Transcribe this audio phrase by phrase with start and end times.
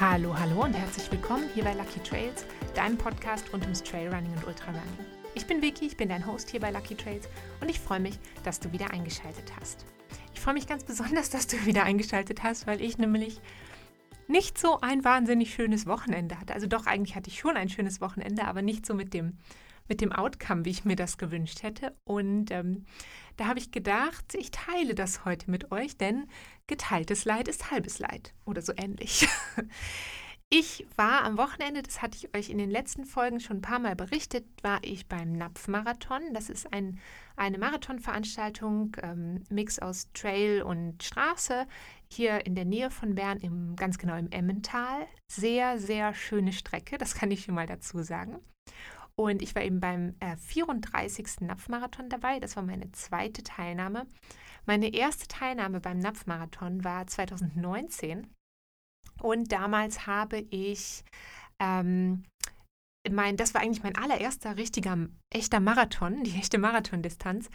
[0.00, 4.46] Hallo, hallo und herzlich willkommen hier bei Lucky Trails, deinem Podcast rund ums Trailrunning und
[4.46, 4.82] Ultrarunning.
[5.34, 7.28] Ich bin Vicky, ich bin dein Host hier bei Lucky Trails
[7.60, 9.84] und ich freue mich, dass du wieder eingeschaltet hast.
[10.32, 13.42] Ich freue mich ganz besonders, dass du wieder eingeschaltet hast, weil ich nämlich
[14.26, 16.54] nicht so ein wahnsinnig schönes Wochenende hatte.
[16.54, 19.36] Also doch, eigentlich hatte ich schon ein schönes Wochenende, aber nicht so mit dem,
[19.90, 21.94] mit dem Outcome, wie ich mir das gewünscht hätte.
[22.04, 22.86] Und ähm,
[23.36, 26.28] da habe ich gedacht, ich teile das heute mit euch, denn
[26.66, 29.28] geteiltes Leid ist halbes Leid oder so ähnlich.
[30.52, 33.78] Ich war am Wochenende, das hatte ich euch in den letzten Folgen schon ein paar
[33.78, 36.34] Mal berichtet, war ich beim Napfmarathon.
[36.34, 36.98] Das ist ein,
[37.36, 41.68] eine Marathonveranstaltung, ähm, Mix aus Trail und Straße,
[42.08, 45.06] hier in der Nähe von Bern, im, ganz genau im Emmental.
[45.28, 48.40] Sehr, sehr schöne Strecke, das kann ich schon mal dazu sagen.
[49.20, 51.42] Und ich war eben beim äh, 34.
[51.42, 52.40] Napfmarathon dabei.
[52.40, 54.06] Das war meine zweite Teilnahme.
[54.64, 58.26] Meine erste Teilnahme beim Napfmarathon war 2019.
[59.20, 61.04] Und damals habe ich,
[61.58, 62.22] ähm,
[63.10, 64.96] mein, das war eigentlich mein allererster richtiger,
[65.28, 67.50] echter Marathon, die echte Marathondistanz.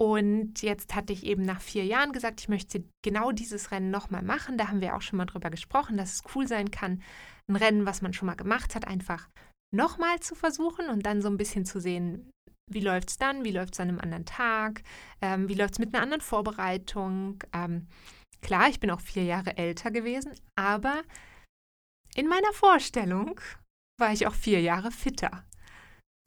[0.00, 4.22] Und jetzt hatte ich eben nach vier Jahren gesagt, ich möchte genau dieses Rennen nochmal
[4.22, 4.58] machen.
[4.58, 7.04] Da haben wir auch schon mal drüber gesprochen, dass es cool sein kann,
[7.48, 9.28] ein Rennen, was man schon mal gemacht hat, einfach
[9.74, 12.30] nochmal zu versuchen und dann so ein bisschen zu sehen,
[12.70, 14.82] wie läuft es dann, wie läuft es an einem anderen Tag,
[15.22, 17.42] ähm, wie läuft es mit einer anderen Vorbereitung.
[17.52, 17.86] Ähm,
[18.40, 21.02] klar, ich bin auch vier Jahre älter gewesen, aber
[22.14, 23.40] in meiner Vorstellung
[24.00, 25.44] war ich auch vier Jahre fitter.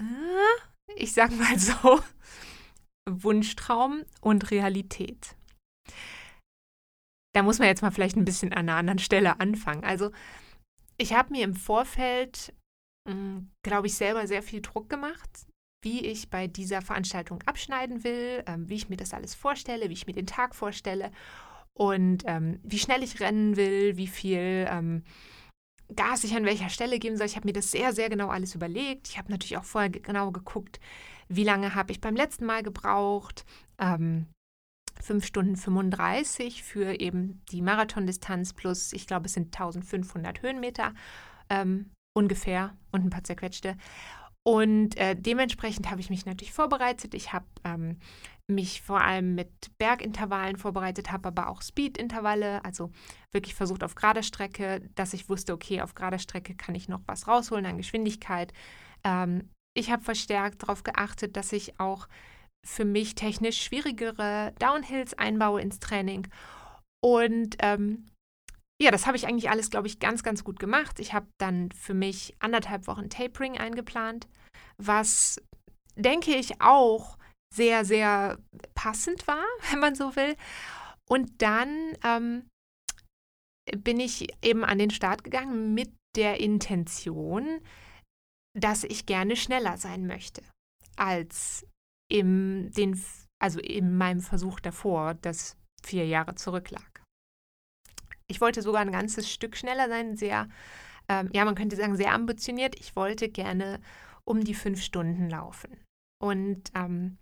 [0.02, 2.02] Ah, ich sag mal so,
[3.10, 5.36] Wunschtraum und Realität.
[7.34, 9.84] Da muss man jetzt mal vielleicht ein bisschen an einer anderen Stelle anfangen.
[9.84, 10.12] Also
[10.98, 12.54] ich habe mir im Vorfeld
[13.64, 15.48] glaube ich, selber sehr viel Druck gemacht,
[15.84, 19.94] wie ich bei dieser Veranstaltung abschneiden will, ähm, wie ich mir das alles vorstelle, wie
[19.94, 21.12] ich mir den Tag vorstelle
[21.74, 25.04] und ähm, wie schnell ich rennen will, wie viel ähm,
[25.96, 27.26] Gas ich an welcher Stelle geben soll.
[27.26, 29.10] Ich habe mir das sehr, sehr genau alles überlegt.
[29.10, 30.80] Ich habe natürlich auch vorher genau geguckt,
[31.28, 33.46] wie lange habe ich beim letzten Mal gebraucht.
[33.78, 34.28] Ähm,
[35.02, 40.94] 5 Stunden 35 für eben die Marathondistanz plus, ich glaube, es sind 1500 Höhenmeter.
[41.50, 43.78] Ähm, ungefähr und ein paar zerquetschte.
[44.44, 47.14] Und äh, dementsprechend habe ich mich natürlich vorbereitet.
[47.14, 48.00] Ich habe ähm,
[48.48, 52.92] mich vor allem mit Bergintervallen vorbereitet, habe aber auch Speedintervalle, also
[53.32, 57.02] wirklich versucht auf gerader Strecke, dass ich wusste, okay, auf gerader Strecke kann ich noch
[57.06, 58.52] was rausholen an Geschwindigkeit.
[59.04, 62.08] Ähm, ich habe verstärkt darauf geachtet, dass ich auch
[62.66, 66.28] für mich technisch schwierigere Downhills einbaue ins Training.
[67.04, 68.08] Und ähm,
[68.82, 71.00] ja, das habe ich eigentlich alles, glaube ich, ganz, ganz gut gemacht.
[71.00, 74.28] Ich habe dann für mich anderthalb Wochen Tapering eingeplant,
[74.78, 75.40] was,
[75.96, 77.20] denke ich, auch
[77.54, 78.40] sehr, sehr
[78.74, 80.36] passend war, wenn man so will.
[81.08, 82.48] Und dann ähm,
[83.78, 87.62] bin ich eben an den Start gegangen mit der Intention,
[88.60, 90.42] dass ich gerne schneller sein möchte
[90.98, 91.68] als
[92.12, 93.02] im, den,
[93.40, 96.91] also in meinem Versuch davor, das vier Jahre zurücklag.
[98.32, 100.48] Ich wollte sogar ein ganzes Stück schneller sein, sehr,
[101.08, 102.76] ähm, ja, man könnte sagen, sehr ambitioniert.
[102.80, 103.80] Ich wollte gerne
[104.24, 105.78] um die fünf Stunden laufen.
[106.20, 107.18] Und ähm,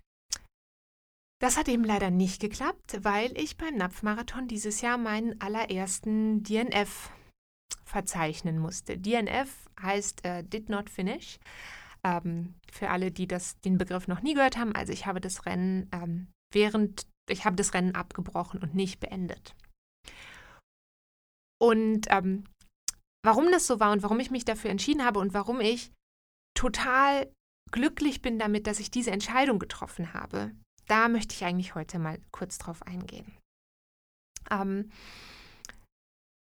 [1.40, 7.10] das hat eben leider nicht geklappt, weil ich beim Napfmarathon dieses Jahr meinen allerersten DNF
[7.84, 8.98] verzeichnen musste.
[8.98, 11.38] DNF heißt äh, Did Not Finish.
[12.04, 15.44] Ähm, für alle, die das, den Begriff noch nie gehört haben, also ich habe das
[15.44, 19.54] Rennen ähm, während, ich habe das Rennen abgebrochen und nicht beendet.
[21.60, 22.44] Und ähm,
[23.24, 25.92] warum das so war und warum ich mich dafür entschieden habe und warum ich
[26.56, 27.30] total
[27.70, 30.52] glücklich bin damit, dass ich diese Entscheidung getroffen habe,
[30.86, 33.36] da möchte ich eigentlich heute mal kurz drauf eingehen.
[34.50, 34.90] Ähm,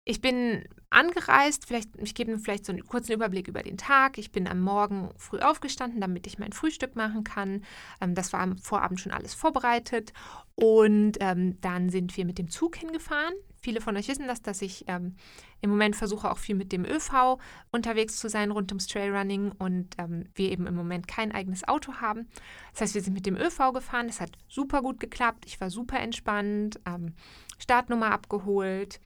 [0.06, 4.18] ich bin angereist, vielleicht, ich gebe vielleicht so einen kurzen Überblick über den Tag.
[4.18, 7.65] Ich bin am Morgen früh aufgestanden, damit ich mein Frühstück machen kann.
[8.00, 10.12] Ähm, das war am Vorabend schon alles vorbereitet.
[10.56, 13.34] Und ähm, dann sind wir mit dem Zug hingefahren.
[13.62, 15.16] Viele von euch wissen das, dass ich ähm,
[15.60, 17.38] im Moment versuche, auch viel mit dem ÖV
[17.70, 21.94] unterwegs zu sein rund ums Trailrunning und ähm, wir eben im Moment kein eigenes Auto
[22.00, 22.26] haben.
[22.72, 24.09] Das heißt, wir sind mit dem ÖV gefahren.
[24.09, 25.44] Es hat super gut geklappt.
[25.47, 26.80] Ich war super entspannt.
[26.86, 27.15] Ähm,
[27.59, 29.00] Startnummer abgeholt.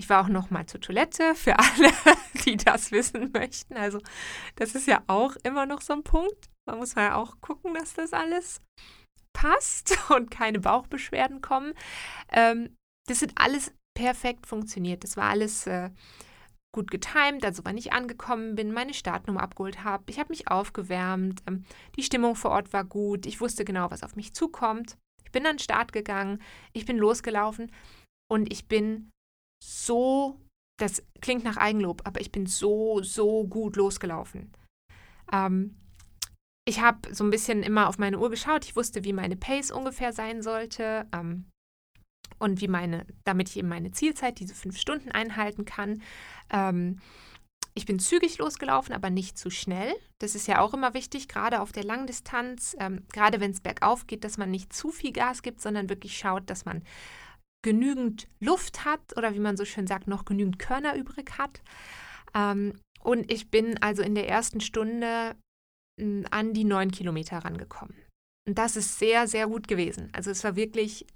[0.00, 1.92] Ich war auch noch mal zur Toilette für alle,
[2.44, 3.76] die das wissen möchten.
[3.76, 4.00] Also
[4.56, 6.50] das ist ja auch immer noch so ein Punkt.
[6.66, 8.60] Man muss ja auch gucken, dass das alles
[9.32, 11.74] passt und keine Bauchbeschwerden kommen.
[12.32, 12.76] Ähm,
[13.06, 15.04] das hat alles perfekt funktioniert.
[15.04, 15.90] Das war alles äh,
[16.74, 20.04] gut getimt, also wann ich angekommen bin, meine Startnummer abgeholt habe.
[20.08, 21.42] Ich habe mich aufgewärmt.
[21.46, 21.64] Ähm,
[21.96, 23.26] die Stimmung vor Ort war gut.
[23.26, 24.96] Ich wusste genau, was auf mich zukommt.
[25.24, 26.42] Ich bin an den Start gegangen.
[26.72, 27.70] Ich bin losgelaufen
[28.28, 29.10] und ich bin
[29.64, 30.38] so
[30.76, 34.52] das klingt nach Eigenlob, aber ich bin so, so gut losgelaufen.
[35.32, 35.76] Ähm,
[36.66, 38.64] ich habe so ein bisschen immer auf meine Uhr geschaut.
[38.64, 41.46] Ich wusste, wie meine Pace ungefähr sein sollte ähm,
[42.38, 46.02] und wie meine, damit ich eben meine Zielzeit, diese fünf Stunden einhalten kann.
[46.50, 47.00] Ähm,
[47.76, 49.92] ich bin zügig losgelaufen, aber nicht zu schnell.
[50.20, 54.06] Das ist ja auch immer wichtig, gerade auf der Langdistanz, ähm, gerade wenn es bergauf
[54.06, 56.82] geht, dass man nicht zu viel Gas gibt, sondern wirklich schaut, dass man
[57.64, 61.62] genügend Luft hat oder wie man so schön sagt, noch genügend Körner übrig hat.
[62.34, 65.34] Ähm, und ich bin also in der ersten Stunde
[66.00, 67.96] hm, an die neun Kilometer rangekommen.
[68.46, 70.10] Und das ist sehr, sehr gut gewesen.
[70.12, 71.06] Also es war wirklich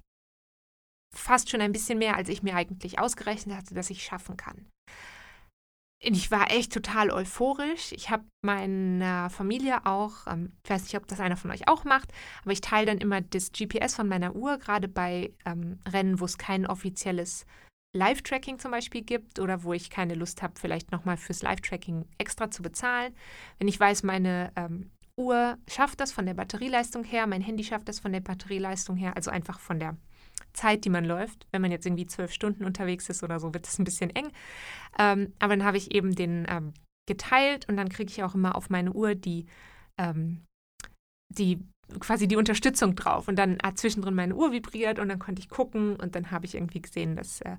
[1.15, 4.67] fast schon ein bisschen mehr, als ich mir eigentlich ausgerechnet hatte, dass ich schaffen kann
[6.01, 7.91] ich war echt total euphorisch.
[7.91, 11.83] Ich habe meiner Familie auch, ähm, ich weiß nicht, ob das einer von euch auch
[11.83, 12.11] macht,
[12.41, 16.25] aber ich teile dann immer das GPS von meiner Uhr, gerade bei ähm, Rennen, wo
[16.25, 17.45] es kein offizielles
[17.93, 22.49] Live-Tracking zum Beispiel gibt oder wo ich keine Lust habe, vielleicht nochmal fürs Live-Tracking extra
[22.49, 23.13] zu bezahlen.
[23.57, 27.89] Wenn ich weiß, meine ähm, Uhr schafft das von der Batterieleistung her, mein Handy schafft
[27.89, 29.97] das von der Batterieleistung her, also einfach von der
[30.53, 31.47] Zeit, die man läuft.
[31.51, 34.31] Wenn man jetzt irgendwie zwölf Stunden unterwegs ist oder so, wird es ein bisschen eng.
[34.97, 36.73] Ähm, aber dann habe ich eben den ähm,
[37.07, 39.45] geteilt und dann kriege ich auch immer auf meine Uhr die,
[39.97, 40.45] ähm,
[41.33, 41.59] die
[41.99, 43.27] quasi die Unterstützung drauf.
[43.27, 46.45] Und dann hat zwischendrin meine Uhr vibriert und dann konnte ich gucken und dann habe
[46.45, 47.57] ich irgendwie gesehen, dass äh,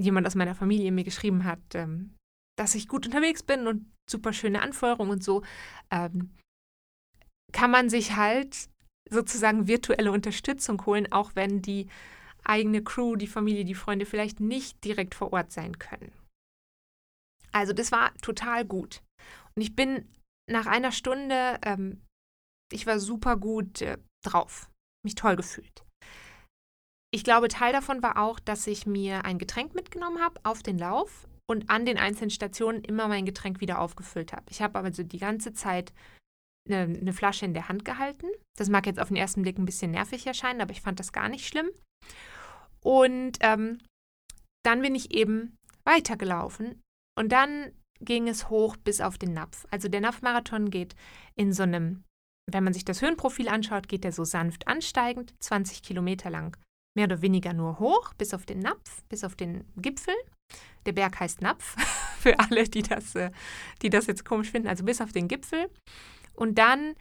[0.00, 2.14] jemand aus meiner Familie mir geschrieben hat, ähm,
[2.58, 5.42] dass ich gut unterwegs bin und super schöne Anfeuerung und so.
[5.90, 6.30] Ähm,
[7.52, 8.68] kann man sich halt
[9.10, 11.88] sozusagen virtuelle Unterstützung holen, auch wenn die
[12.44, 16.12] eigene Crew, die Familie, die Freunde vielleicht nicht direkt vor Ort sein können.
[17.52, 19.02] Also das war total gut.
[19.54, 20.08] Und ich bin
[20.50, 22.02] nach einer Stunde, ähm,
[22.72, 24.70] ich war super gut äh, drauf,
[25.04, 25.84] mich toll gefühlt.
[27.10, 30.78] Ich glaube, Teil davon war auch, dass ich mir ein Getränk mitgenommen habe auf den
[30.78, 34.44] Lauf und an den einzelnen Stationen immer mein Getränk wieder aufgefüllt habe.
[34.50, 35.94] Ich habe aber so die ganze Zeit
[36.68, 38.26] eine, eine, Flasche in der Hand gehalten.
[38.56, 41.12] Das mag jetzt auf den ersten Blick ein bisschen nervig erscheinen, aber ich fand das
[41.12, 41.68] gar nicht schlimm.
[42.82, 43.78] Und ähm,
[44.64, 46.80] dann bin ich eben weitergelaufen
[47.18, 49.66] und dann ging es hoch bis auf den Napf.
[49.70, 50.94] Also der Napfmarathon geht
[51.34, 52.04] in so einem,
[52.50, 56.56] wenn man sich das Höhenprofil anschaut, geht der so sanft ansteigend, 20 Kilometer lang,
[56.96, 60.14] mehr oder weniger nur hoch, bis auf den Napf, bis auf den Gipfel.
[60.86, 61.76] Der Berg heißt Napf,
[62.18, 63.30] für alle, die das, äh,
[63.82, 65.70] die das jetzt komisch finden, also bis auf den Gipfel.
[66.38, 66.94] Und dann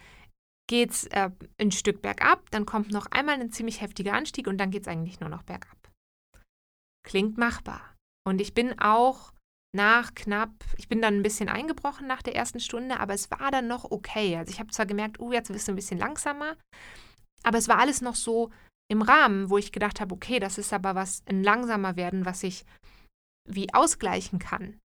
[0.67, 1.29] geht es äh,
[1.59, 4.87] ein Stück bergab, dann kommt noch einmal ein ziemlich heftiger Anstieg und dann geht es
[4.87, 5.77] eigentlich nur noch bergab.
[7.03, 7.95] Klingt machbar.
[8.25, 9.31] Und ich bin auch
[9.73, 13.51] nach knapp, ich bin dann ein bisschen eingebrochen nach der ersten Stunde, aber es war
[13.51, 14.35] dann noch okay.
[14.35, 16.57] Also ich habe zwar gemerkt, oh, jetzt wirst du ein bisschen langsamer,
[17.43, 18.51] aber es war alles noch so
[18.89, 22.43] im Rahmen, wo ich gedacht habe, okay, das ist aber was, ein langsamer werden, was
[22.43, 22.65] ich
[23.47, 24.79] wie ausgleichen kann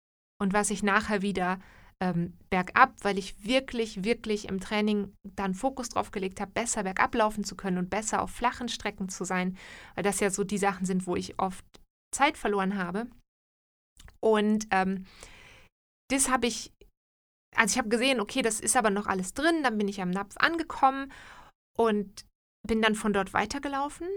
[0.41, 1.59] und was ich nachher wieder
[2.01, 7.13] ähm, bergab, weil ich wirklich, wirklich im Training dann Fokus drauf gelegt habe, besser bergab
[7.13, 9.57] laufen zu können und besser auf flachen Strecken zu sein,
[9.95, 11.65] weil das ja so die Sachen sind, wo ich oft
[12.15, 13.07] Zeit verloren habe.
[14.21, 15.05] Und ähm,
[16.09, 16.71] das habe ich,
[17.55, 20.09] also ich habe gesehen, okay, das ist aber noch alles drin, dann bin ich am
[20.09, 21.11] Napf angekommen
[21.77, 22.25] und
[22.67, 24.07] bin dann von dort weitergelaufen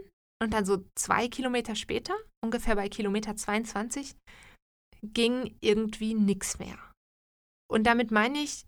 [0.43, 2.15] und dann so zwei Kilometer später,
[2.45, 4.17] ungefähr bei Kilometer 22,
[5.03, 6.92] ging irgendwie nichts mehr.
[7.73, 8.67] Und damit meine ich,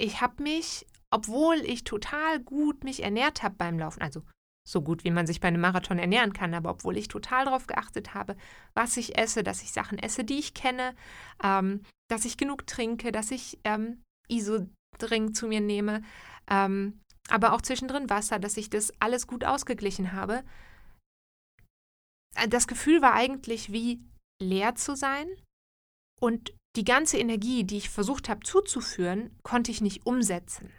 [0.00, 4.22] ich habe mich, obwohl ich total gut mich ernährt habe beim Laufen, also
[4.66, 7.66] so gut wie man sich bei einem Marathon ernähren kann, aber obwohl ich total darauf
[7.66, 8.36] geachtet habe,
[8.72, 10.94] was ich esse, dass ich Sachen esse, die ich kenne,
[11.42, 16.02] ähm, dass ich genug trinke, dass ich ähm, Isodrink zu mir nehme,
[16.48, 20.44] ähm, aber auch zwischendrin Wasser, dass ich das alles gut ausgeglichen habe.
[22.36, 24.00] Äh, das Gefühl war eigentlich wie
[24.40, 25.26] leer zu sein
[26.20, 30.72] und die ganze Energie, die ich versucht habe zuzuführen, konnte ich nicht umsetzen.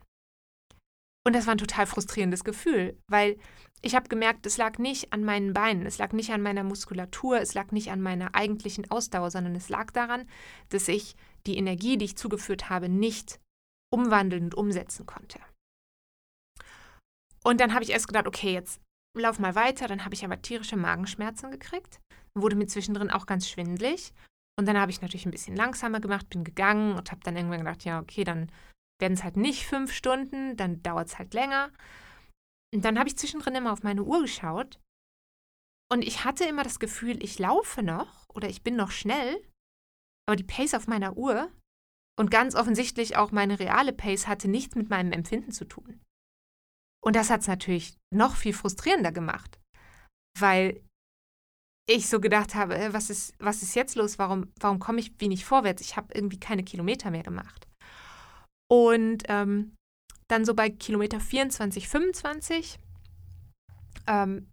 [1.25, 3.37] Und das war ein total frustrierendes Gefühl, weil
[3.81, 7.39] ich habe gemerkt, es lag nicht an meinen Beinen, es lag nicht an meiner Muskulatur,
[7.39, 10.27] es lag nicht an meiner eigentlichen Ausdauer, sondern es lag daran,
[10.69, 13.39] dass ich die Energie, die ich zugeführt habe, nicht
[13.93, 15.39] umwandeln und umsetzen konnte.
[17.43, 18.81] Und dann habe ich erst gedacht, okay, jetzt
[19.15, 19.87] lauf mal weiter.
[19.87, 21.99] Dann habe ich aber tierische Magenschmerzen gekriegt,
[22.35, 24.13] wurde mir zwischendrin auch ganz schwindlig.
[24.57, 27.59] Und dann habe ich natürlich ein bisschen langsamer gemacht, bin gegangen und habe dann irgendwann
[27.59, 28.51] gedacht, ja, okay, dann
[28.99, 31.71] werden es halt nicht fünf Stunden, dann dauert es halt länger.
[32.73, 34.79] Und dann habe ich zwischendrin immer auf meine Uhr geschaut
[35.91, 39.41] und ich hatte immer das Gefühl, ich laufe noch oder ich bin noch schnell,
[40.27, 41.51] aber die Pace auf meiner Uhr
[42.17, 46.01] und ganz offensichtlich auch meine reale Pace hatte nichts mit meinem Empfinden zu tun.
[47.03, 49.59] Und das hat es natürlich noch viel frustrierender gemacht,
[50.39, 50.83] weil
[51.87, 54.17] ich so gedacht habe, äh, was ist, was ist jetzt los?
[54.17, 55.81] Warum, warum komme ich wenig vorwärts?
[55.81, 57.67] Ich habe irgendwie keine Kilometer mehr gemacht.
[58.71, 59.75] Und ähm,
[60.27, 62.79] dann so bei Kilometer 24, 25,
[64.07, 64.49] ähm,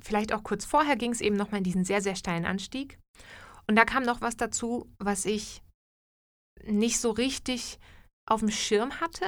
[0.00, 2.98] vielleicht auch kurz vorher, ging es eben nochmal in diesen sehr, sehr steilen Anstieg.
[3.68, 5.62] Und da kam noch was dazu, was ich
[6.64, 7.78] nicht so richtig
[8.28, 9.26] auf dem Schirm hatte.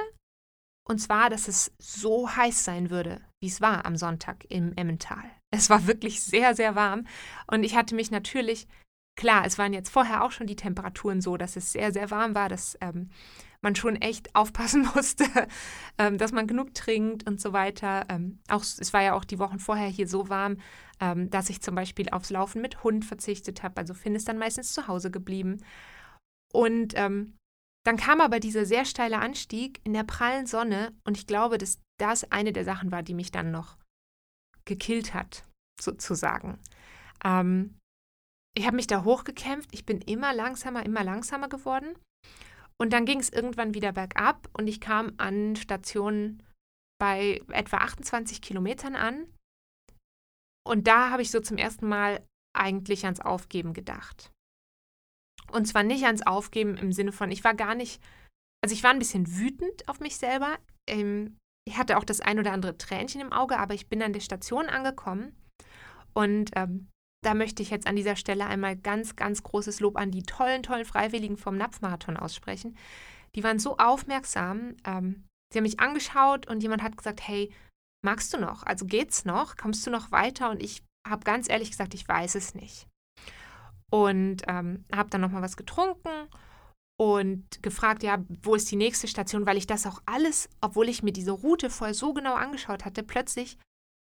[0.86, 5.30] Und zwar, dass es so heiß sein würde, wie es war am Sonntag im Emmental.
[5.54, 7.06] Es war wirklich sehr, sehr warm.
[7.46, 8.66] Und ich hatte mich natürlich,
[9.16, 12.34] klar, es waren jetzt vorher auch schon die Temperaturen so, dass es sehr, sehr warm
[12.34, 13.10] war, dass ähm,
[13.60, 15.24] man schon echt aufpassen musste,
[15.98, 18.06] ähm, dass man genug trinkt und so weiter.
[18.08, 20.58] Ähm, auch, es war ja auch die Wochen vorher hier so warm,
[21.00, 23.78] ähm, dass ich zum Beispiel aufs Laufen mit Hund verzichtet habe.
[23.78, 25.64] Also Finn ist dann meistens zu Hause geblieben.
[26.52, 27.36] Und ähm,
[27.84, 31.80] dann kam aber dieser sehr steile Anstieg in der prallen Sonne und ich glaube, dass
[31.98, 33.76] das eine der Sachen war, die mich dann noch
[34.66, 35.44] gekillt hat,
[35.80, 36.58] sozusagen.
[37.24, 37.78] Ähm,
[38.56, 41.98] ich habe mich da hochgekämpft, ich bin immer langsamer, immer langsamer geworden
[42.80, 46.42] und dann ging es irgendwann wieder bergab und ich kam an Stationen
[47.00, 49.26] bei etwa 28 Kilometern an
[50.66, 54.30] und da habe ich so zum ersten Mal eigentlich ans Aufgeben gedacht.
[55.52, 58.02] Und zwar nicht ans Aufgeben im Sinne von, ich war gar nicht,
[58.62, 60.58] also ich war ein bisschen wütend auf mich selber.
[60.88, 64.12] Ähm, ich hatte auch das ein oder andere Tränchen im Auge, aber ich bin an
[64.12, 65.34] der Station angekommen.
[66.12, 66.88] Und ähm,
[67.24, 70.62] da möchte ich jetzt an dieser Stelle einmal ganz, ganz großes Lob an die tollen,
[70.62, 72.76] tollen Freiwilligen vom Napfmarathon aussprechen.
[73.34, 74.76] Die waren so aufmerksam.
[74.84, 77.50] Ähm, sie haben mich angeschaut und jemand hat gesagt, hey,
[78.04, 78.62] magst du noch?
[78.64, 79.56] Also geht's noch?
[79.56, 80.50] Kommst du noch weiter?
[80.50, 82.86] Und ich habe ganz ehrlich gesagt, ich weiß es nicht
[83.94, 86.08] und ähm, habe dann nochmal was getrunken
[86.96, 91.02] und gefragt, ja, wo ist die nächste Station, weil ich das auch alles, obwohl ich
[91.02, 93.58] mir diese Route vorher so genau angeschaut hatte, plötzlich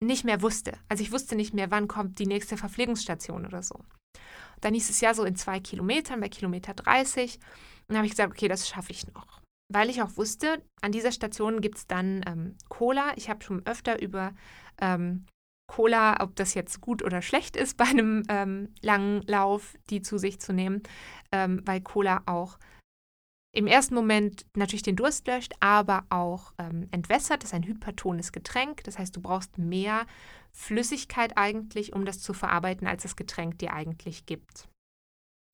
[0.03, 0.77] nicht mehr wusste.
[0.89, 3.79] Also ich wusste nicht mehr, wann kommt die nächste Verpflegungsstation oder so.
[4.61, 7.35] Dann hieß es ja so in zwei Kilometern, bei Kilometer 30.
[7.35, 7.43] Und
[7.87, 9.41] dann habe ich gesagt, okay, das schaffe ich noch.
[9.71, 13.13] Weil ich auch wusste, an dieser Station gibt es dann ähm, Cola.
[13.15, 14.33] Ich habe schon öfter über
[14.79, 15.25] ähm,
[15.67, 20.17] Cola, ob das jetzt gut oder schlecht ist bei einem ähm, langen Lauf, die zu
[20.17, 20.83] sich zu nehmen,
[21.31, 22.57] ähm, weil Cola auch
[23.53, 27.43] im ersten Moment natürlich den Durst löscht, aber auch ähm, entwässert.
[27.43, 28.83] Das ist ein hypertones Getränk.
[28.83, 30.05] Das heißt, du brauchst mehr
[30.51, 34.67] Flüssigkeit eigentlich, um das zu verarbeiten, als das Getränk dir eigentlich gibt.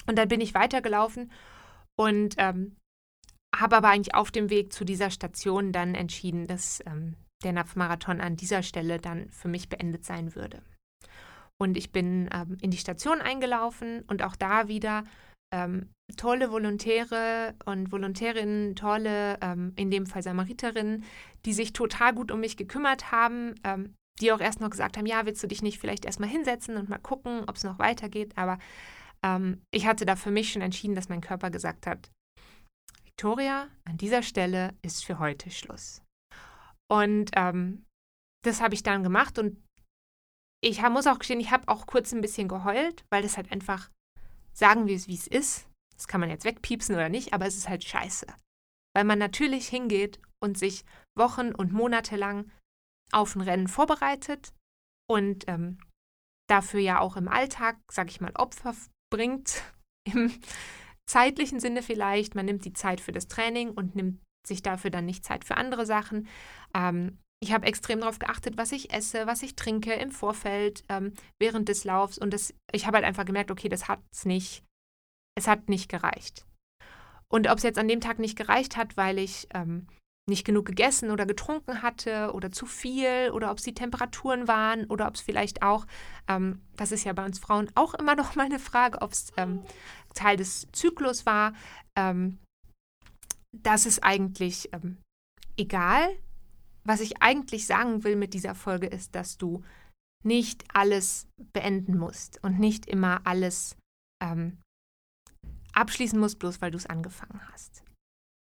[0.06, 1.32] Und dann bin ich weitergelaufen
[1.96, 2.76] und ähm,
[3.56, 8.20] habe aber eigentlich auf dem Weg zu dieser Station dann entschieden, dass ähm, der Napfmarathon
[8.20, 10.62] an dieser Stelle dann für mich beendet sein würde.
[11.62, 15.04] Und ich bin ähm, in die Station eingelaufen und auch da wieder
[15.53, 21.05] ähm, tolle Volontäre und Volontärinnen, tolle, ähm, in dem Fall Samariterinnen,
[21.45, 25.05] die sich total gut um mich gekümmert haben, ähm, die auch erst noch gesagt haben,
[25.05, 28.33] ja, willst du dich nicht vielleicht erstmal hinsetzen und mal gucken, ob es noch weitergeht.
[28.36, 28.57] Aber
[29.24, 32.12] ähm, ich hatte da für mich schon entschieden, dass mein Körper gesagt hat,
[33.05, 36.01] Victoria, an dieser Stelle ist für heute Schluss.
[36.91, 37.86] Und ähm,
[38.43, 39.57] das habe ich dann gemacht und
[40.63, 43.89] ich muss auch gestehen, ich habe auch kurz ein bisschen geheult, weil das halt einfach,
[44.53, 45.67] sagen wir es, wie es ist.
[45.95, 48.27] Das kann man jetzt wegpiepsen oder nicht, aber es ist halt scheiße.
[48.95, 50.86] Weil man natürlich hingeht und sich
[51.17, 52.51] Wochen und Monate lang
[53.12, 54.53] auf ein Rennen vorbereitet
[55.10, 55.77] und ähm,
[56.50, 58.75] dafür ja auch im Alltag, sag ich mal, Opfer
[59.12, 59.63] bringt,
[60.07, 60.31] im
[61.10, 62.36] zeitlichen Sinne vielleicht.
[62.36, 65.57] Man nimmt die Zeit für das Training und nimmt sich dafür dann nicht Zeit für
[65.57, 66.27] andere Sachen.
[66.74, 71.14] Ähm, ich habe extrem darauf geachtet, was ich esse, was ich trinke im Vorfeld, ähm,
[71.40, 72.18] während des Laufs.
[72.18, 74.64] Und das, ich habe halt einfach gemerkt, okay, das hat es nicht,
[75.38, 76.46] es hat nicht gereicht.
[77.28, 79.88] Und ob es jetzt an dem Tag nicht gereicht hat, weil ich ähm,
[80.30, 84.86] nicht genug gegessen oder getrunken hatte oder zu viel oder ob es die Temperaturen waren
[84.86, 85.86] oder ob es vielleicht auch,
[86.30, 89.34] ähm, das ist ja bei uns Frauen auch immer noch mal eine Frage, ob es
[89.36, 89.64] ähm,
[90.14, 91.54] Teil des Zyklus war.
[91.98, 92.40] Ähm,
[93.52, 94.98] das ist eigentlich ähm,
[95.58, 96.08] egal.
[96.86, 99.63] Was ich eigentlich sagen will mit dieser Folge ist, dass du
[100.24, 103.78] nicht alles beenden musst und nicht immer alles
[104.22, 104.58] ähm,
[105.74, 107.84] abschließen musst, bloß weil du es angefangen hast.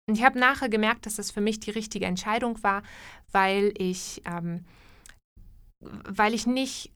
[0.08, 2.82] Und ich habe nachher gemerkt, dass das für mich die richtige Entscheidung war,
[3.32, 4.64] weil ich, ähm,
[5.80, 6.92] weil ich nicht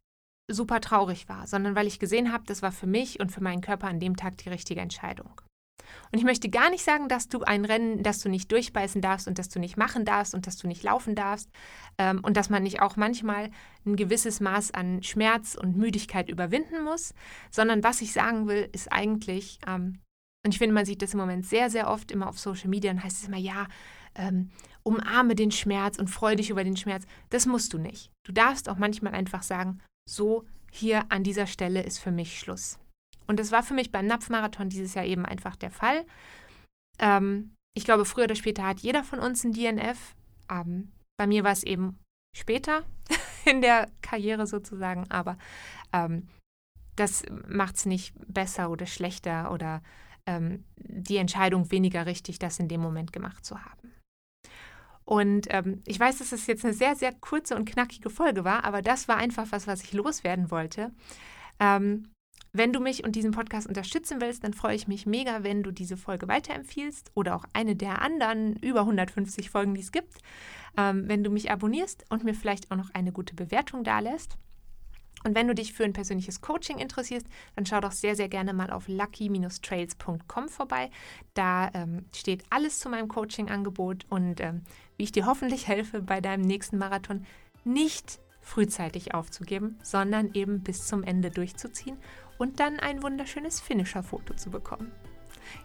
[0.50, 3.60] super traurig war, sondern weil ich gesehen habe, das war für mich und für meinen
[3.60, 5.40] Körper an dem Tag die richtige Entscheidung.
[6.10, 9.28] Und ich möchte gar nicht sagen, dass du ein Rennen, dass du nicht durchbeißen darfst
[9.28, 11.50] und dass du nicht machen darfst und dass du nicht laufen darfst
[11.98, 13.50] ähm, und dass man nicht auch manchmal
[13.86, 17.14] ein gewisses Maß an Schmerz und Müdigkeit überwinden muss,
[17.50, 20.00] sondern was ich sagen will, ist eigentlich, ähm,
[20.44, 22.92] und ich finde, man sieht das im Moment sehr, sehr oft immer auf Social Media,
[22.92, 23.66] dann heißt es immer, ja,
[24.14, 24.50] ähm,
[24.82, 27.04] umarme den Schmerz und freue dich über den Schmerz.
[27.30, 28.10] Das musst du nicht.
[28.24, 32.78] Du darfst auch manchmal einfach sagen, so hier an dieser Stelle ist für mich Schluss.
[33.28, 36.04] Und das war für mich beim Napfmarathon dieses Jahr eben einfach der Fall.
[36.98, 40.16] Ähm, ich glaube, früher oder später hat jeder von uns ein DNF.
[40.50, 41.98] Ähm, bei mir war es eben
[42.36, 42.84] später
[43.44, 45.38] in der Karriere sozusagen, aber
[45.92, 46.28] ähm,
[46.96, 49.82] das macht es nicht besser oder schlechter oder
[50.26, 53.94] ähm, die Entscheidung weniger richtig, das in dem Moment gemacht zu haben.
[55.04, 58.64] Und ähm, ich weiß, dass das jetzt eine sehr, sehr kurze und knackige Folge war,
[58.64, 60.92] aber das war einfach was, was ich loswerden wollte.
[61.60, 62.10] Ähm,
[62.58, 65.70] wenn du mich und diesen Podcast unterstützen willst, dann freue ich mich mega, wenn du
[65.70, 70.18] diese Folge weiterempfiehlst oder auch eine der anderen über 150 Folgen, die es gibt.
[70.76, 74.36] Ähm, wenn du mich abonnierst und mir vielleicht auch noch eine gute Bewertung dalässt.
[75.24, 78.52] Und wenn du dich für ein persönliches Coaching interessierst, dann schau doch sehr, sehr gerne
[78.52, 80.90] mal auf lucky-trails.com vorbei.
[81.34, 84.62] Da ähm, steht alles zu meinem Coaching-Angebot und ähm,
[84.96, 87.26] wie ich dir hoffentlich helfe, bei deinem nächsten Marathon
[87.64, 91.98] nicht frühzeitig aufzugeben, sondern eben bis zum Ende durchzuziehen
[92.38, 94.90] und dann ein wunderschönes Finisher-Foto zu bekommen.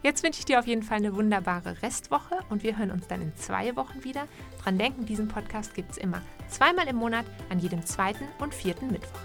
[0.02, 3.22] Jetzt wünsche ich dir auf jeden Fall eine wunderbare Restwoche und wir hören uns dann
[3.22, 4.28] in zwei Wochen wieder.
[4.62, 8.92] Dran denken, diesen Podcast gibt es immer zweimal im Monat an jedem zweiten und vierten
[8.92, 9.20] Mittwoch.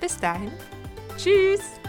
[0.00, 0.52] Bis dahin,
[1.16, 1.80] tschüss!